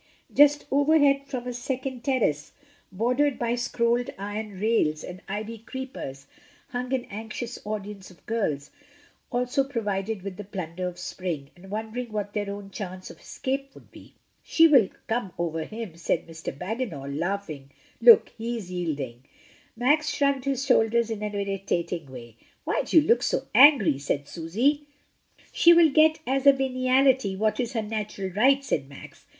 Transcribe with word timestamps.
Just 0.33 0.65
overhead 0.71 1.27
from 1.27 1.45
a 1.47 1.53
second 1.53 2.03
terrace, 2.03 2.53
bordered 2.91 3.37
by 3.37 3.53
scrolled 3.53 4.09
iron 4.17 4.59
rails 4.59 5.03
and 5.03 5.21
ivy 5.29 5.59
creepers, 5.59 6.25
hung 6.69 6.91
an 6.91 7.05
anxious 7.11 7.59
audience 7.65 8.09
of 8.09 8.25
girls, 8.25 8.71
also 9.31 9.63
provided 9.63 10.23
with 10.23 10.37
the 10.37 10.43
plunder 10.43 10.87
of 10.87 10.97
spring, 10.97 11.51
and 11.55 11.69
wondering 11.69 12.11
what 12.11 12.33
their 12.33 12.49
own 12.49 12.71
chance 12.71 13.11
of 13.11 13.19
escape 13.19 13.75
would 13.75 13.91
be. 13.91 14.15
"She 14.41 14.67
will 14.67 14.89
come 15.05 15.33
over 15.37 15.65
him," 15.65 15.95
said 15.97 16.25
Mr. 16.27 16.51
Bagginal 16.51 17.07
laughing. 17.07 17.69
"Look, 18.01 18.29
he 18.35 18.57
is 18.57 18.71
yielding." 18.71 19.25
Max 19.77 20.09
shrugged 20.09 20.45
his 20.45 20.65
shoulders 20.65 21.11
in 21.11 21.21
an 21.21 21.35
irritating 21.35 22.11
way. 22.11 22.37
"Why 22.63 22.81
do 22.83 22.99
you 22.99 23.07
look 23.07 23.21
so 23.21 23.45
angry?" 23.53 23.99
said 23.99 24.27
Susy. 24.27 24.87
"She 25.51 25.73
will 25.73 25.91
get 25.91 26.17
as 26.25 26.47
a 26.47 26.53
veniality 26.53 27.35
what 27.37 27.59
is 27.59 27.73
her 27.73 27.83
natural 27.83 28.29
right," 28.31 28.63
said 28.65 28.89
Max. 28.89 29.27